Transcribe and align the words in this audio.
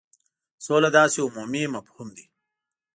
سوله 0.65 0.89
داسي 0.97 1.19
عمومي 1.27 1.63
مفهوم 1.75 2.09
دی. 2.15 2.25